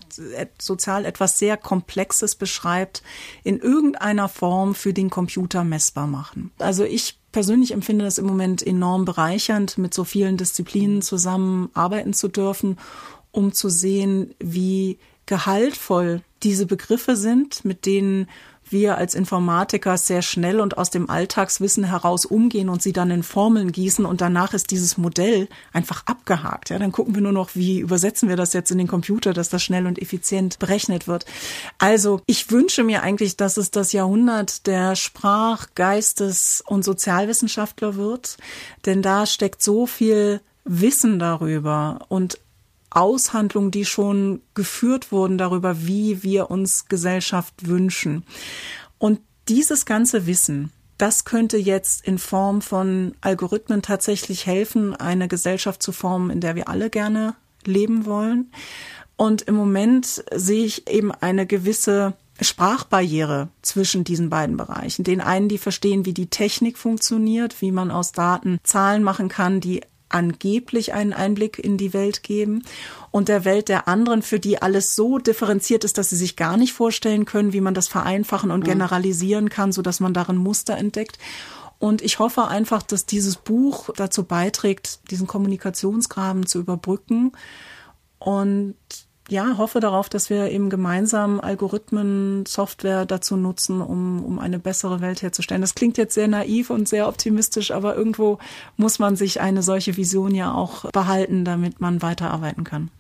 [0.61, 3.01] sozial etwas sehr Komplexes beschreibt,
[3.43, 6.51] in irgendeiner Form für den Computer messbar machen.
[6.59, 12.27] Also ich persönlich empfinde das im Moment enorm bereichernd, mit so vielen Disziplinen zusammenarbeiten zu
[12.27, 12.77] dürfen,
[13.31, 18.27] um zu sehen, wie gehaltvoll diese Begriffe sind, mit denen
[18.71, 23.23] wir als Informatiker sehr schnell und aus dem Alltagswissen heraus umgehen und sie dann in
[23.23, 26.69] Formeln gießen und danach ist dieses Modell einfach abgehakt.
[26.69, 29.49] Ja, dann gucken wir nur noch, wie übersetzen wir das jetzt in den Computer, dass
[29.49, 31.25] das schnell und effizient berechnet wird.
[31.77, 38.37] Also ich wünsche mir eigentlich, dass es das Jahrhundert der Sprach-, Geistes- und Sozialwissenschaftler wird,
[38.85, 42.39] denn da steckt so viel Wissen darüber und
[42.89, 48.23] Aushandlungen, die schon geführt wurden darüber, wie wir uns Gesellschaft wünschen.
[48.97, 55.81] Und dieses ganze Wissen, das könnte jetzt in Form von Algorithmen tatsächlich helfen, eine Gesellschaft
[55.81, 57.35] zu formen, in der wir alle gerne
[57.65, 58.51] leben wollen.
[59.15, 65.03] Und im Moment sehe ich eben eine gewisse Sprachbarriere zwischen diesen beiden Bereichen.
[65.03, 69.59] Den einen, die verstehen, wie die Technik funktioniert, wie man aus Daten Zahlen machen kann,
[69.59, 72.63] die angeblich einen Einblick in die Welt geben
[73.11, 76.57] und der Welt der anderen, für die alles so differenziert ist, dass sie sich gar
[76.57, 78.65] nicht vorstellen können, wie man das vereinfachen und mhm.
[78.65, 81.17] generalisieren kann, so dass man darin Muster entdeckt.
[81.79, 87.31] Und ich hoffe einfach, dass dieses Buch dazu beiträgt, diesen Kommunikationsgraben zu überbrücken
[88.19, 88.75] und
[89.31, 95.01] ja, hoffe darauf, dass wir eben gemeinsam Algorithmen, Software dazu nutzen, um, um eine bessere
[95.01, 95.61] Welt herzustellen.
[95.61, 98.39] Das klingt jetzt sehr naiv und sehr optimistisch, aber irgendwo
[98.77, 102.91] muss man sich eine solche Vision ja auch behalten, damit man weiterarbeiten kann.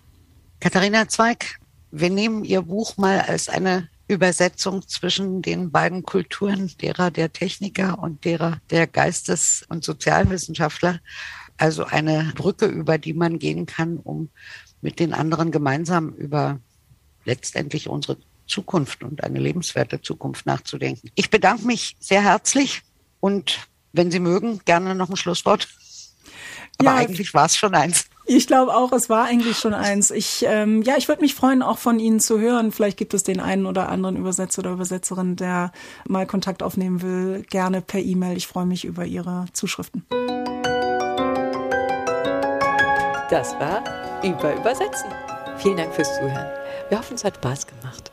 [0.59, 1.59] Katharina Zweig,
[1.91, 7.99] wir nehmen Ihr Buch mal als eine Übersetzung zwischen den beiden Kulturen, derer der Techniker
[7.99, 10.99] und derer der Geistes- und Sozialwissenschaftler.
[11.57, 14.29] Also eine Brücke, über die man gehen kann, um
[14.81, 16.59] mit den anderen gemeinsam über
[17.25, 18.17] letztendlich unsere
[18.47, 21.11] Zukunft und eine lebenswerte Zukunft nachzudenken.
[21.15, 22.81] Ich bedanke mich sehr herzlich
[23.19, 25.67] und wenn Sie mögen, gerne noch ein Schlusswort.
[26.77, 28.05] Aber ja, eigentlich war es schon eins.
[28.25, 30.11] Ich glaube auch, es war eigentlich schon eins.
[30.11, 32.71] Ich, ähm, ja, ich würde mich freuen, auch von Ihnen zu hören.
[32.71, 35.71] Vielleicht gibt es den einen oder anderen Übersetzer oder Übersetzerin, der
[36.07, 37.43] mal Kontakt aufnehmen will.
[37.49, 38.37] Gerne per E-Mail.
[38.37, 40.05] Ich freue mich über Ihre Zuschriften.
[43.29, 43.83] Das war
[44.23, 45.11] über Übersetzen.
[45.59, 46.49] Vielen Dank fürs Zuhören.
[46.89, 48.11] Wir hoffen, es hat Spaß gemacht.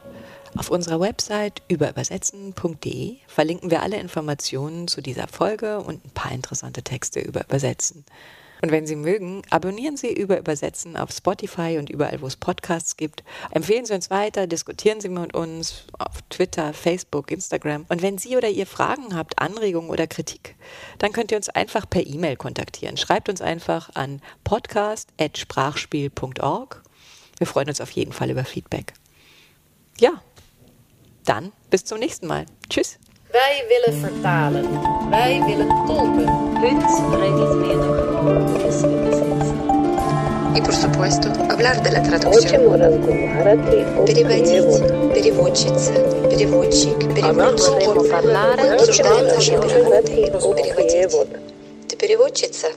[0.58, 6.82] Auf unserer Website überübersetzen.de verlinken wir alle Informationen zu dieser Folge und ein paar interessante
[6.82, 8.04] Texte über Übersetzen.
[8.62, 12.96] Und wenn Sie mögen, abonnieren Sie über Übersetzen auf Spotify und überall, wo es Podcasts
[12.96, 13.22] gibt.
[13.50, 17.86] Empfehlen Sie uns weiter, diskutieren Sie mit uns auf Twitter, Facebook, Instagram.
[17.88, 20.56] Und wenn Sie oder ihr Fragen habt, Anregungen oder Kritik,
[20.98, 22.96] dann könnt ihr uns einfach per E-Mail kontaktieren.
[22.96, 26.82] Schreibt uns einfach an podcast.sprachspiel.org.
[27.38, 28.94] Wir freuen uns auf jeden Fall über Feedback.
[29.98, 30.22] Ja,
[31.24, 32.46] dann bis zum nächsten Mal.
[32.70, 32.98] Tschüss.
[33.36, 34.64] Wij willen vertalen.
[35.10, 36.28] Wij willen tolken.
[36.60, 36.86] Heute
[40.54, 42.62] И, por supuesto, hablar de la traducción.
[44.04, 44.82] Переводить,
[45.14, 45.92] переводчица,
[46.30, 47.86] переводчик, переводчики.
[48.74, 50.12] Обсуждаем наши переводы.
[50.54, 51.28] Переводить.
[51.88, 52.68] Ты переводчица?